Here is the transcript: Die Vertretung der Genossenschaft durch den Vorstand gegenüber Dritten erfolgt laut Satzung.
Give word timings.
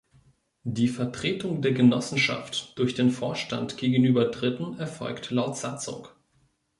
Die 0.63 0.87
Vertretung 0.87 1.61
der 1.61 1.73
Genossenschaft 1.73 2.73
durch 2.79 2.95
den 2.95 3.11
Vorstand 3.11 3.77
gegenüber 3.77 4.29
Dritten 4.31 4.79
erfolgt 4.79 5.29
laut 5.29 5.57
Satzung. 5.57 6.07